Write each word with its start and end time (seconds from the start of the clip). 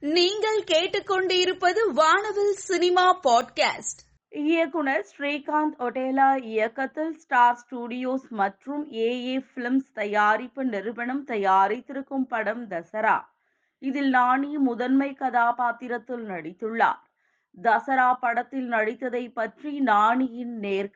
நீங்கள் 0.00 0.64
கேட்டுக்கொண்டிருப்பது 0.64 1.92
வானவில் 1.92 2.52
சினிமா 2.52 3.20
பாட்காஸ்ட். 3.20 4.02
இயக்குனர் 4.28 5.06
ஸ்ரீகாந்த் 5.18 5.78
ஒடேலா 5.78 6.42
இயக்கத்தில் 6.42 7.18
ஸ்டார் 7.18 7.58
ஸ்டுடியோஸ் 7.58 8.28
மற்றும் 8.28 8.92
ஏஏ 8.92 9.46
பிலிம்ஸ் 9.54 9.92
தயாரிப்பு 9.92 10.64
நிறுவனம் 10.64 11.26
தயாரித்திருக்கும் 11.26 12.26
படம் 12.28 12.68
தசரா. 12.68 13.20
இதில் 13.78 14.10
நானி 14.10 14.58
முதன்மை 14.58 15.14
கதாபாத்திரத்தில் 15.14 16.28
நடித்துள்ளார். 16.28 17.06
தசரா 17.62 18.12
படத்தில் 18.20 18.70
நடித்ததை 18.70 19.32
பற்றி 19.32 19.80
நானியின் 19.80 20.58
நேர்காணல் 20.58 20.90